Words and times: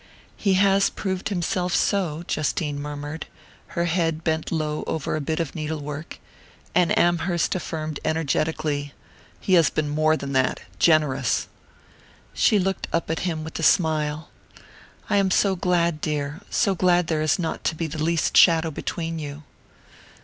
"He 0.35 0.55
has 0.55 0.89
proved 0.89 1.29
himself 1.29 1.75
so," 1.75 2.23
Justine 2.27 2.81
murmured, 2.81 3.27
her 3.77 3.85
head 3.85 4.23
bent 4.23 4.51
low 4.51 4.83
over 4.87 5.15
a 5.15 5.21
bit 5.21 5.39
of 5.39 5.53
needlework; 5.53 6.17
and 6.73 6.97
Amherst 6.97 7.53
affirmed 7.53 7.99
energetically: 8.03 8.93
"He 9.39 9.53
has 9.53 9.69
been 9.69 9.87
more 9.87 10.17
than 10.17 10.33
that 10.33 10.61
generous!" 10.79 11.49
She 12.33 12.57
looked 12.57 12.87
up 12.91 13.11
at 13.11 13.19
him 13.29 13.43
with 13.43 13.59
a 13.59 13.61
smile. 13.61 14.29
"I 15.07 15.17
am 15.17 15.29
so 15.29 15.55
glad, 15.55 16.01
dear; 16.01 16.41
so 16.49 16.73
glad 16.73 17.05
there 17.05 17.21
is 17.21 17.37
not 17.37 17.63
to 17.65 17.75
be 17.75 17.85
the 17.85 18.01
least 18.03 18.35
shadow 18.35 18.71
between 18.71 19.19
you...." 19.19 19.43